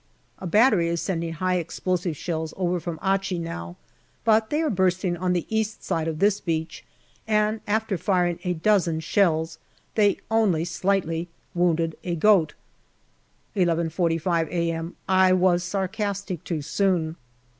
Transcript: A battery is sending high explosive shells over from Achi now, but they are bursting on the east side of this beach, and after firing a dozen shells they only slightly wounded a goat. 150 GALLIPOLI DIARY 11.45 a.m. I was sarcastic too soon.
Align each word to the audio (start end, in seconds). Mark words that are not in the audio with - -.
A 0.39 0.47
battery 0.47 0.87
is 0.87 0.99
sending 0.99 1.33
high 1.33 1.57
explosive 1.57 2.17
shells 2.17 2.55
over 2.57 2.79
from 2.79 2.99
Achi 3.05 3.37
now, 3.37 3.75
but 4.25 4.49
they 4.49 4.63
are 4.63 4.69
bursting 4.71 5.15
on 5.15 5.33
the 5.33 5.45
east 5.55 5.83
side 5.83 6.07
of 6.07 6.17
this 6.17 6.39
beach, 6.39 6.83
and 7.27 7.61
after 7.67 7.99
firing 7.99 8.39
a 8.43 8.55
dozen 8.55 8.99
shells 9.01 9.59
they 9.93 10.17
only 10.31 10.65
slightly 10.65 11.27
wounded 11.53 11.95
a 12.03 12.15
goat. 12.15 12.55
150 13.53 13.93
GALLIPOLI 13.93 14.45
DIARY 14.45 14.49
11.45 14.49 14.49
a.m. 14.51 14.95
I 15.07 15.33
was 15.33 15.63
sarcastic 15.63 16.43
too 16.43 16.63
soon. 16.63 17.15